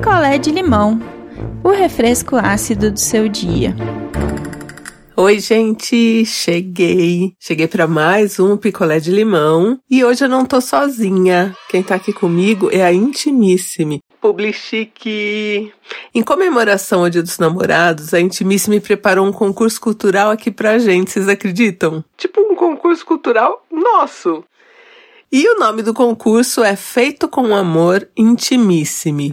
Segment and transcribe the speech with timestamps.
[0.00, 0.98] picolé de limão,
[1.62, 3.76] o refresco ácido do seu dia.
[5.14, 7.34] Oi, gente, cheguei.
[7.38, 11.54] Cheguei para mais um picolé de limão e hoje eu não tô sozinha.
[11.68, 14.00] Quem tá aqui comigo é a Intimissime.
[14.22, 15.70] Publichique.
[16.14, 21.10] Em comemoração ao Dia dos Namorados, a Intimissime preparou um concurso cultural aqui pra gente,
[21.10, 22.02] vocês acreditam?
[22.16, 24.42] Tipo um concurso cultural nosso.
[25.30, 29.30] E o nome do concurso é Feito com Amor Intimissime.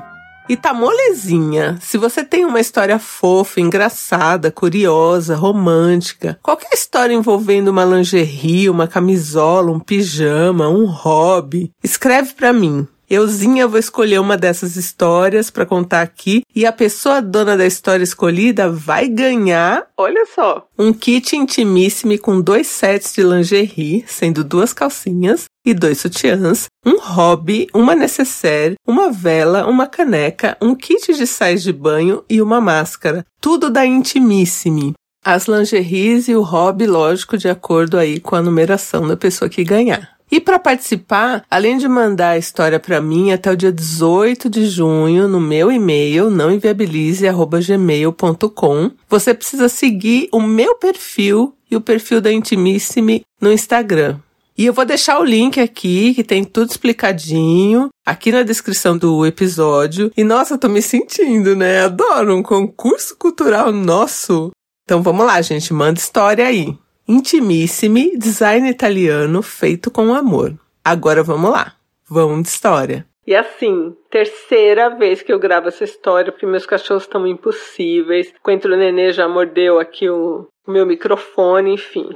[0.50, 1.78] E tá molezinha.
[1.82, 8.88] Se você tem uma história fofa, engraçada, curiosa, romântica, qualquer história envolvendo uma lingerie, uma
[8.88, 12.88] camisola, um pijama, um hobby, escreve para mim.
[13.10, 18.04] Euzinha vou escolher uma dessas histórias para contar aqui e a pessoa dona da história
[18.04, 24.74] escolhida vai ganhar, olha só, um kit intimíssimo com dois sets de lingerie, sendo duas
[24.74, 31.26] calcinhas e dois sutiãs, um hobby, uma necessaire, uma vela, uma caneca, um kit de
[31.26, 33.26] sais de banho e uma máscara.
[33.40, 34.94] Tudo da Intimissime.
[35.24, 39.64] As lingeries e o hobby, lógico, de acordo aí com a numeração da pessoa que
[39.64, 40.17] ganhar.
[40.30, 44.66] E para participar, além de mandar a história para mim até o dia 18 de
[44.66, 52.30] junho no meu e-mail nãoenviabilize@gmail.com, você precisa seguir o meu perfil e o perfil da
[52.32, 54.18] Intimissime no Instagram.
[54.58, 59.24] E eu vou deixar o link aqui, que tem tudo explicadinho, aqui na descrição do
[59.24, 60.12] episódio.
[60.18, 61.82] E nossa, tô me sentindo, né?
[61.82, 64.50] Adoro um concurso cultural nosso.
[64.84, 66.76] Então vamos lá, gente, manda história aí.
[67.08, 70.54] Intimissimi, design italiano feito com amor.
[70.84, 71.74] Agora vamos lá.
[72.10, 73.06] Vamos de história.
[73.26, 78.34] E assim, terceira vez que eu gravo essa história, porque meus cachorros estão impossíveis.
[78.42, 82.10] Coentro Nenê já mordeu aqui o meu microfone, enfim.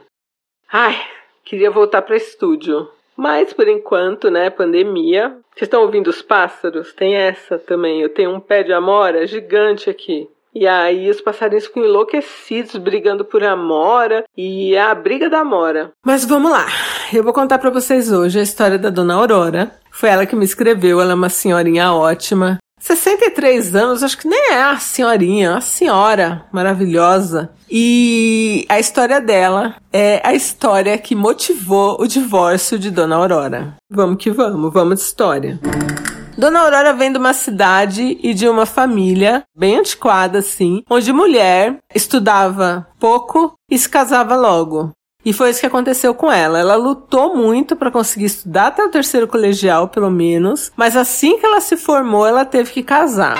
[0.71, 0.95] Ai,
[1.43, 2.89] queria voltar para estúdio.
[3.15, 5.29] Mas por enquanto, né, pandemia.
[5.53, 6.93] Vocês estão ouvindo os pássaros?
[6.93, 8.01] Tem essa também.
[8.01, 10.29] Eu tenho um pé de amora gigante aqui.
[10.53, 15.91] E aí os passarinhos ficam enlouquecidos, brigando por Amora, e é a briga da Amora.
[16.05, 16.67] Mas vamos lá,
[17.13, 19.71] eu vou contar para vocês hoje a história da Dona Aurora.
[19.91, 22.57] Foi ela que me escreveu, ela é uma senhorinha ótima.
[22.81, 27.51] 63 anos, acho que nem é a senhorinha, é uma senhora maravilhosa.
[27.69, 33.77] E a história dela é a história que motivou o divórcio de Dona Aurora.
[33.89, 35.59] Vamos que vamos, vamos de história.
[36.41, 41.77] Dona Aurora vem de uma cidade e de uma família bem antiquada, assim, onde mulher
[41.93, 44.91] estudava pouco e se casava logo.
[45.23, 46.57] E foi isso que aconteceu com ela.
[46.57, 51.45] Ela lutou muito para conseguir estudar até o terceiro colegial, pelo menos, mas assim que
[51.45, 53.37] ela se formou, ela teve que casar.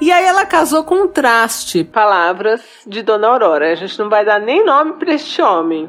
[0.00, 3.70] E aí ela casou com um traste, palavras de Dona Aurora.
[3.70, 5.88] A gente não vai dar nem nome para este homem.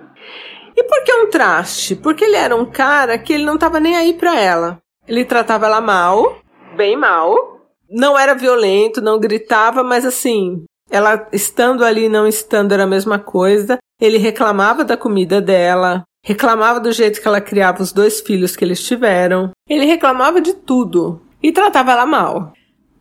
[0.78, 1.96] E por que um traste?
[1.96, 4.78] Porque ele era um cara que ele não estava nem aí para ela.
[5.12, 6.38] Ele tratava ela mal,
[6.78, 7.60] bem mal.
[7.90, 13.20] Não era violento, não gritava, mas assim, ela estando ali, não estando, era a mesma
[13.20, 13.78] coisa.
[14.00, 18.64] Ele reclamava da comida dela, reclamava do jeito que ela criava os dois filhos que
[18.64, 19.52] eles tiveram.
[19.68, 22.54] Ele reclamava de tudo e tratava ela mal.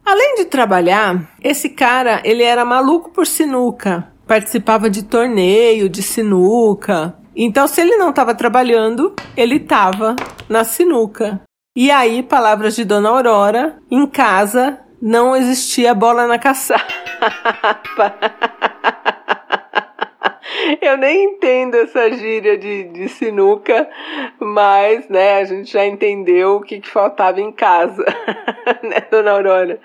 [0.04, 4.12] Além de trabalhar, esse cara, ele era maluco por sinuca.
[4.27, 7.15] Participava de torneio de sinuca.
[7.37, 10.16] Então, se ele não estava trabalhando, ele estava
[10.48, 11.41] na sinuca.
[11.77, 16.83] E aí, palavras de Dona Aurora, em casa não existia bola na caçapa.
[20.83, 23.89] Eu nem entendo essa gíria de, de sinuca,
[24.41, 28.05] mas, né, a gente já entendeu o que, que faltava em casa,
[28.83, 29.79] né, Dona Aurora?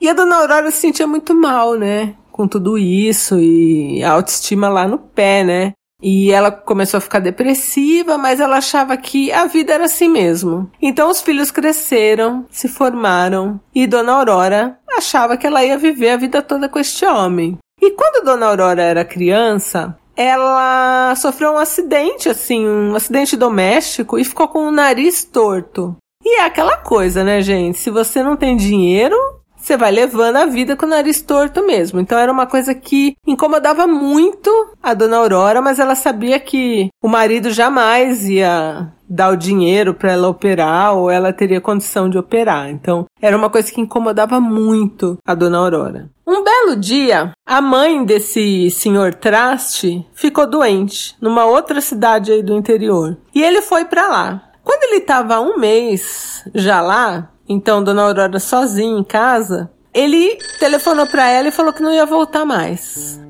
[0.00, 4.70] E a Dona Aurora se sentia muito mal, né, com tudo isso e a autoestima
[4.70, 5.74] lá no pé, né?
[6.02, 10.70] E ela começou a ficar depressiva, mas ela achava que a vida era assim mesmo.
[10.80, 16.16] Então os filhos cresceram, se formaram, e Dona Aurora achava que ela ia viver a
[16.16, 17.58] vida toda com este homem.
[17.80, 24.24] E quando Dona Aurora era criança, ela sofreu um acidente, assim, um acidente doméstico e
[24.24, 25.96] ficou com o nariz torto.
[26.24, 27.78] E é aquela coisa, né, gente?
[27.78, 29.16] Se você não tem dinheiro,
[29.64, 31.98] você vai levando a vida com o nariz torto mesmo.
[31.98, 34.50] Então era uma coisa que incomodava muito
[34.82, 40.12] a dona Aurora, mas ela sabia que o marido jamais ia dar o dinheiro para
[40.12, 42.68] ela operar ou ela teria condição de operar.
[42.68, 46.10] Então era uma coisa que incomodava muito a dona Aurora.
[46.26, 52.54] Um belo dia, a mãe desse senhor Traste ficou doente numa outra cidade aí do
[52.54, 54.50] interior e ele foi para lá.
[54.62, 61.06] Quando ele estava um mês já lá, então Dona Aurora sozinha em casa, ele telefonou
[61.06, 63.22] para ela e falou que não ia voltar mais.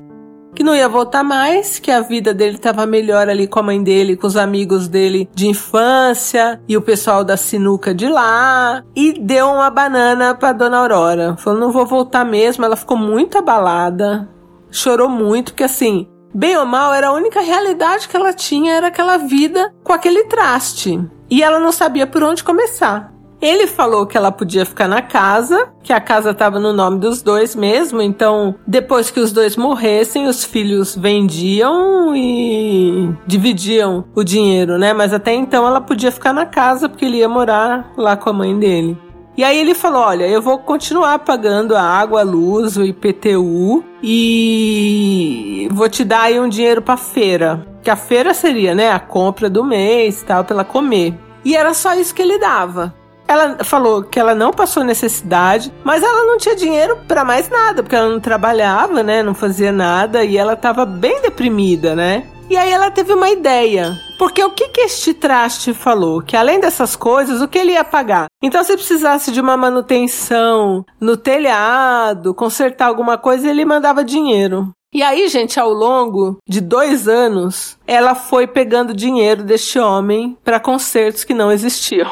[0.55, 3.83] que não ia voltar mais, que a vida dele estava melhor ali com a mãe
[3.83, 9.11] dele, com os amigos dele de infância e o pessoal da sinuca de lá, e
[9.19, 11.35] deu uma banana para dona Aurora.
[11.37, 12.63] Falou: "Não vou voltar mesmo".
[12.63, 14.29] Ela ficou muito abalada,
[14.71, 18.87] chorou muito, porque assim, bem ou mal, era a única realidade que ela tinha, era
[18.87, 21.01] aquela vida com aquele traste.
[21.29, 23.14] E ela não sabia por onde começar.
[23.41, 27.21] Ele falou que ela podia ficar na casa, que a casa estava no nome dos
[27.21, 34.77] dois mesmo, então depois que os dois morressem, os filhos vendiam e dividiam o dinheiro,
[34.77, 34.93] né?
[34.93, 38.33] Mas até então ela podia ficar na casa porque ele ia morar lá com a
[38.33, 38.97] mãe dele.
[39.37, 43.83] E aí ele falou: Olha, eu vou continuar pagando a água, a luz, o IPTU
[44.01, 47.67] e vou te dar aí um dinheiro para feira.
[47.83, 51.13] Que a feira seria, né, a compra do mês, tal, para ela comer.
[51.43, 52.93] E era só isso que ele dava.
[53.27, 57.81] Ela falou que ela não passou necessidade, mas ela não tinha dinheiro para mais nada,
[57.81, 59.23] porque ela não trabalhava, né?
[59.23, 62.27] Não fazia nada e ela estava bem deprimida, né?
[62.47, 63.97] E aí ela teve uma ideia.
[64.19, 66.21] Porque o que, que este traste falou?
[66.21, 68.27] Que além dessas coisas, o que ele ia pagar?
[68.41, 74.71] Então, se precisasse de uma manutenção no telhado, consertar alguma coisa, ele mandava dinheiro.
[74.93, 80.59] E aí, gente, ao longo de dois anos, ela foi pegando dinheiro deste homem para
[80.59, 82.09] concertos que não existiam.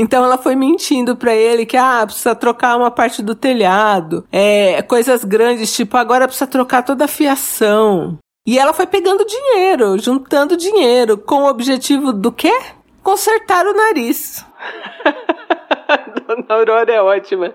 [0.00, 4.80] Então ela foi mentindo para ele que ah, precisa trocar uma parte do telhado, é,
[4.80, 8.16] coisas grandes, tipo agora precisa trocar toda a fiação.
[8.46, 12.58] E ela foi pegando dinheiro, juntando dinheiro, com o objetivo do quê?
[13.02, 14.42] Consertar o nariz.
[16.26, 17.54] Dona Aurora é ótima.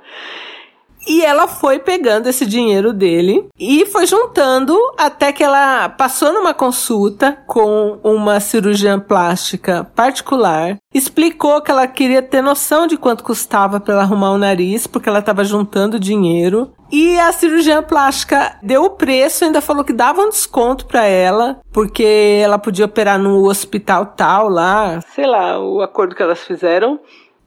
[1.08, 6.54] E ela foi pegando esse dinheiro dele e foi juntando até que ela passou numa
[6.54, 13.80] consulta com uma cirurgiã plástica particular, explicou que ela queria ter noção de quanto custava
[13.80, 16.72] para ela arrumar o nariz, porque ela estava juntando dinheiro.
[16.92, 21.60] E a cirurgiã plástica deu o preço, ainda falou que dava um desconto para ela,
[21.74, 27.00] porque ela podia operar no hospital tal lá, sei lá, o acordo que elas fizeram.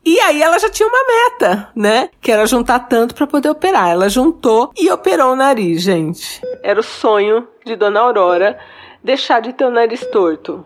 [0.05, 2.09] E aí ela já tinha uma meta, né?
[2.21, 3.91] Que era juntar tanto para poder operar.
[3.91, 6.41] Ela juntou e operou o nariz, gente.
[6.62, 8.59] Era o sonho de Dona Aurora
[9.03, 10.65] deixar de ter o nariz torto.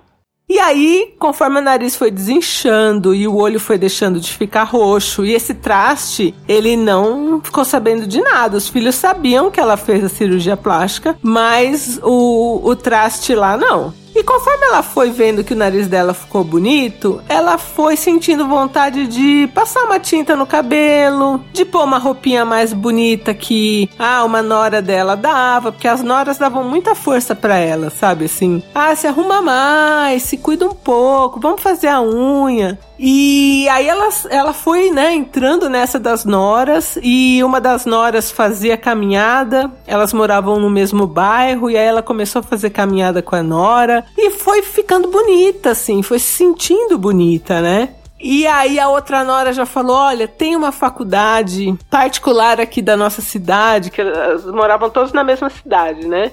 [0.49, 5.25] E aí, conforme o nariz foi desinchando e o olho foi deixando de ficar roxo,
[5.25, 8.58] e esse traste, ele não ficou sabendo de nada.
[8.58, 13.94] Os filhos sabiam que ela fez a cirurgia plástica, mas o, o traste lá não.
[14.14, 19.06] E conforme ela foi vendo que o nariz dela ficou bonito, ela foi sentindo vontade
[19.06, 24.42] de passar uma tinta no cabelo, de pôr uma roupinha mais bonita que ah, uma
[24.42, 28.62] nora dela dava, porque as noras davam muita força para ela, sabe assim?
[28.74, 32.78] Ah, se arruma mais, se cuida um pouco, vamos fazer a unha.
[33.04, 38.76] E aí ela, ela foi, né, entrando nessa das noras e uma das noras fazia
[38.76, 43.43] caminhada, elas moravam no mesmo bairro e aí ela começou a fazer caminhada com a
[43.43, 47.88] nora e foi ficando bonita, assim, foi se sentindo bonita, né?
[48.20, 53.20] E aí a outra nora já falou: olha, tem uma faculdade particular aqui da nossa
[53.20, 56.31] cidade, que elas moravam todos na mesma cidade, né?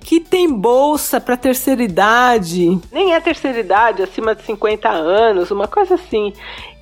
[0.00, 5.68] Que tem bolsa para terceira idade, nem é terceira idade, acima de 50 anos, uma
[5.68, 6.32] coisa assim.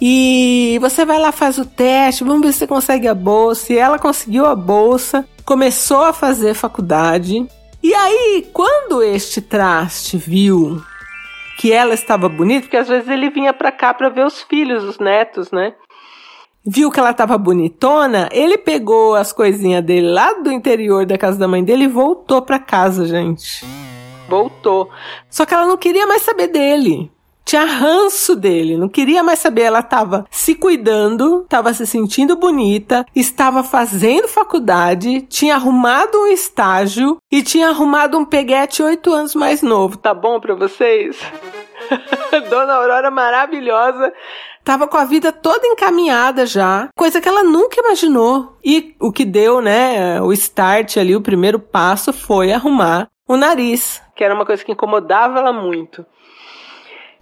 [0.01, 3.73] E você vai lá, faz o teste, vamos ver se você consegue a bolsa.
[3.73, 7.47] E ela conseguiu a bolsa, começou a fazer faculdade.
[7.83, 10.83] E aí, quando este traste viu
[11.59, 14.85] que ela estava bonita, porque às vezes ele vinha para cá para ver os filhos,
[14.85, 15.75] os netos, né?
[16.67, 21.39] Viu que ela tava bonitona, ele pegou as coisinhas dele lá do interior da casa
[21.39, 23.65] da mãe dele e voltou pra casa, gente.
[24.29, 24.91] Voltou.
[25.31, 27.11] Só que ela não queria mais saber dele.
[27.45, 29.63] Tinha ranço dele, não queria mais saber.
[29.63, 37.19] Ela tava se cuidando, tava se sentindo bonita, estava fazendo faculdade, tinha arrumado um estágio
[37.31, 39.97] e tinha arrumado um peguete oito anos mais novo.
[39.97, 41.17] Tá bom pra vocês?
[42.51, 44.13] Dona Aurora maravilhosa
[44.67, 48.59] Tava com a vida toda encaminhada já, coisa que ela nunca imaginou.
[48.65, 54.03] E o que deu, né, o start ali, o primeiro passo foi arrumar o nariz,
[54.17, 56.05] que era uma coisa que incomodava ela muito.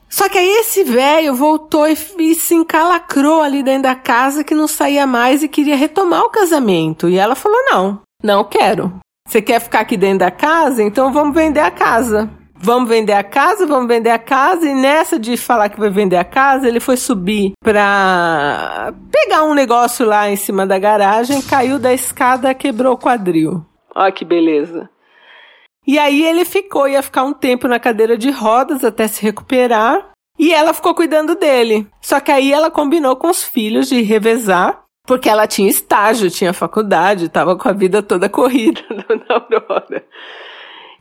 [0.08, 4.54] Só que aí esse velho voltou e, e, se encalacrou ali dentro da casa que
[4.54, 7.10] não saía mais e queria retomar o casamento.
[7.10, 8.90] E ela falou: não, não quero.
[9.28, 10.82] Você quer ficar aqui dentro da casa?
[10.82, 12.30] Então vamos vender a casa
[12.64, 14.66] vamos vender a casa, vamos vender a casa.
[14.66, 19.54] E nessa de falar que vai vender a casa, ele foi subir pra pegar um
[19.54, 23.64] negócio lá em cima da garagem, caiu da escada, quebrou o quadril.
[23.94, 24.88] Olha que beleza.
[25.86, 30.10] E aí ele ficou, ia ficar um tempo na cadeira de rodas até se recuperar.
[30.38, 31.86] E ela ficou cuidando dele.
[32.00, 36.52] Só que aí ela combinou com os filhos de revezar, porque ela tinha estágio, tinha
[36.52, 40.04] faculdade, estava com a vida toda corrida, dona Aurora.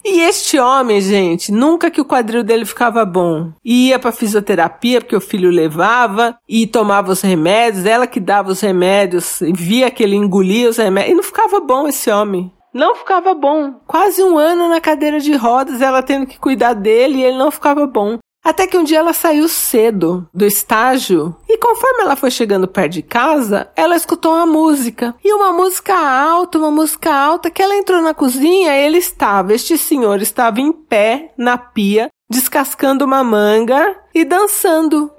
[0.06, 3.54] E este homem, gente, nunca que o quadril dele ficava bom.
[3.64, 8.60] Ia pra fisioterapia, porque o filho levava, e tomava os remédios, ela que dava os
[8.60, 12.52] remédios, via que ele engolia os remédios, e não ficava bom esse homem.
[12.74, 13.76] Não ficava bom.
[13.88, 17.52] Quase um ano na cadeira de rodas, ela tendo que cuidar dele e ele não
[17.52, 18.18] ficava bom.
[18.44, 22.92] Até que um dia ela saiu cedo do estágio e conforme ela foi chegando perto
[22.92, 25.16] de casa, ela escutou uma música.
[25.24, 29.78] E uma música alta, uma música alta, que ela entrou na cozinha ele estava, este
[29.78, 35.10] senhor estava em pé na pia, descascando uma manga e dançando.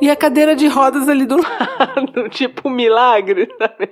[0.00, 3.90] E a cadeira de rodas ali do lado, tipo um milagre, sabe?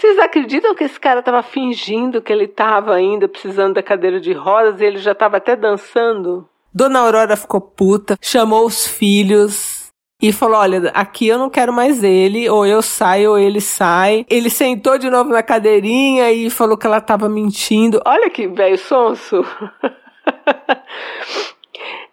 [0.00, 4.32] Vocês acreditam que esse cara estava fingindo que ele estava ainda precisando da cadeira de
[4.32, 6.48] rodas e ele já estava até dançando?
[6.72, 9.90] Dona Aurora ficou puta, chamou os filhos
[10.22, 14.24] e falou: Olha, aqui eu não quero mais ele, ou eu saio ou ele sai.
[14.30, 18.00] Ele sentou de novo na cadeirinha e falou que ela estava mentindo.
[18.06, 19.44] Olha que velho sonso.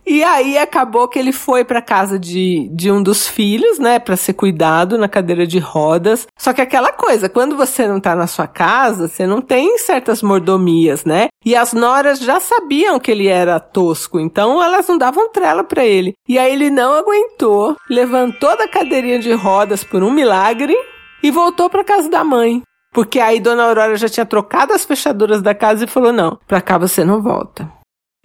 [0.10, 4.16] E aí acabou que ele foi para casa de, de um dos filhos, né, para
[4.16, 6.26] ser cuidado na cadeira de rodas.
[6.40, 10.24] Só que aquela coisa, quando você não tá na sua casa, você não tem certas
[10.24, 11.28] mordomias, né?
[11.44, 15.86] E as noras já sabiam que ele era tosco, então elas não davam trela para
[15.86, 16.14] ele.
[16.26, 20.74] E aí ele não aguentou, levantou da cadeirinha de rodas por um milagre
[21.22, 22.62] e voltou para casa da mãe.
[22.94, 26.62] Porque aí Dona Aurora já tinha trocado as fechaduras da casa e falou: "Não, para
[26.62, 27.77] cá você não volta".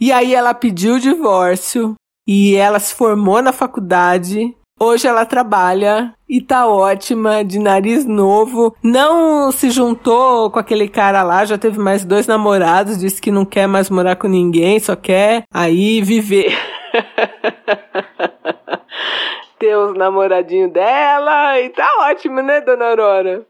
[0.03, 1.95] E aí ela pediu o divórcio
[2.27, 4.53] e ela se formou na faculdade.
[4.81, 8.75] Hoje ela trabalha e tá ótima, de nariz novo.
[8.83, 13.45] Não se juntou com aquele cara lá, já teve mais dois namorados, disse que não
[13.45, 16.53] quer mais morar com ninguém, só quer aí viver.
[19.57, 23.47] Ter os namoradinhos dela e tá ótimo, né, dona Aurora?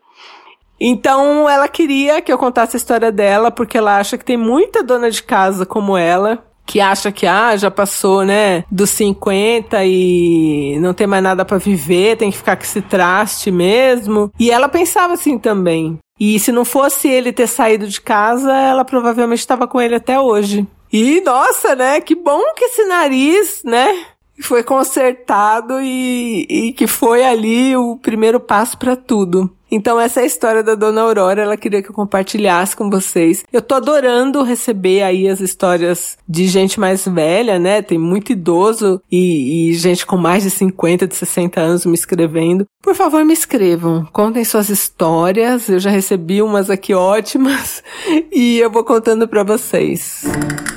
[0.84, 4.82] Então ela queria que eu contasse a história dela, porque ela acha que tem muita
[4.82, 10.76] dona de casa como ela, que acha que ah, já passou, né, dos 50 e
[10.80, 14.32] não tem mais nada para viver, tem que ficar com esse traste mesmo.
[14.40, 16.00] E ela pensava assim também.
[16.18, 20.18] E se não fosse ele ter saído de casa, ela provavelmente estava com ele até
[20.18, 20.66] hoje.
[20.92, 22.00] E nossa, né?
[22.00, 24.04] Que bom que esse nariz, né?
[24.40, 29.50] Foi consertado e, e que foi ali o primeiro passo para tudo.
[29.72, 33.42] Então essa é a história da Dona Aurora, ela queria que eu compartilhasse com vocês.
[33.50, 37.80] Eu tô adorando receber aí as histórias de gente mais velha, né?
[37.80, 42.66] Tem muito idoso e, e gente com mais de 50, de 60 anos me escrevendo.
[42.82, 45.70] Por favor, me escrevam, contem suas histórias.
[45.70, 47.82] Eu já recebi umas aqui ótimas
[48.30, 50.22] e eu vou contando para vocês.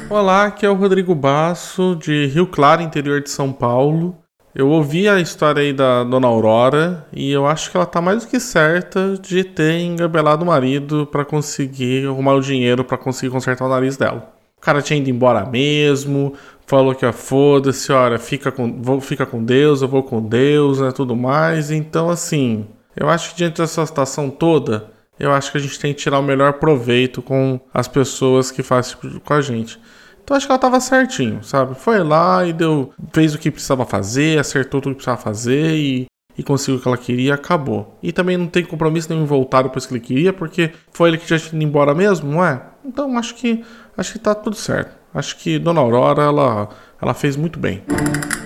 [0.07, 4.15] Olá, aqui é o Rodrigo Basso, de Rio Claro, interior de São Paulo.
[4.53, 8.23] Eu ouvi a história aí da Dona Aurora e eu acho que ela tá mais
[8.23, 13.31] do que certa de ter engabelado o marido para conseguir arrumar o dinheiro para conseguir
[13.31, 14.31] consertar o nariz dela.
[14.55, 16.33] O cara tinha ido embora mesmo,
[16.67, 20.91] falou que foda-se, olha, fica com, vou, fica com Deus, eu vou com Deus, né,
[20.91, 21.71] tudo mais.
[21.71, 25.93] Então, assim, eu acho que diante dessa situação toda, eu acho que a gente tem
[25.93, 29.79] que tirar o melhor proveito com as pessoas que fazem tipo com a gente.
[30.23, 31.75] Então acho que ela tava certinho, sabe?
[31.75, 36.07] Foi lá e deu, fez o que precisava fazer, acertou tudo que precisava fazer e,
[36.35, 37.95] e conseguiu o que ela queria, acabou.
[38.01, 41.29] E também não tem compromisso nenhum voltar depois que ele queria, porque foi ele que
[41.29, 42.59] já tinha ido embora mesmo, não é?
[42.83, 43.63] Então acho que
[43.95, 44.95] acho que tá tudo certo.
[45.13, 46.69] Acho que Dona Aurora ela
[46.99, 47.83] ela fez muito bem.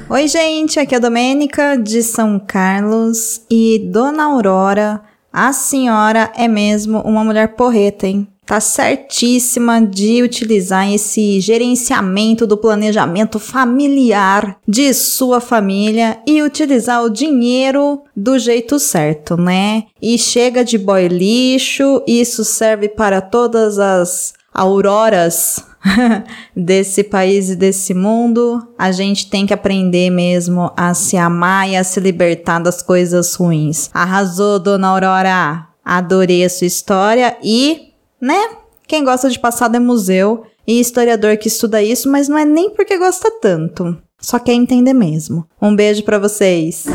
[0.09, 6.47] Oi, gente, aqui é a Domênica de São Carlos e Dona Aurora, a senhora é
[6.47, 8.27] mesmo uma mulher porreta, hein?
[8.49, 17.11] tá certíssima de utilizar esse gerenciamento do planejamento familiar de sua família e utilizar o
[17.11, 19.83] dinheiro do jeito certo, né?
[20.01, 25.63] E chega de boy lixo, isso serve para todas as auroras
[26.55, 28.65] desse país e desse mundo.
[28.77, 33.35] A gente tem que aprender mesmo a se amar e a se libertar das coisas
[33.35, 33.89] ruins.
[33.93, 35.67] Arrasou, dona Aurora!
[35.83, 37.89] Adorei a sua história e
[38.21, 38.49] né?
[38.87, 42.69] Quem gosta de passado é museu e historiador que estuda isso, mas não é nem
[42.69, 43.97] porque gosta tanto.
[44.19, 45.45] Só quer entender mesmo.
[45.61, 46.85] Um beijo para vocês.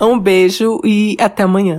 [0.00, 1.78] Um beijo e até amanhã.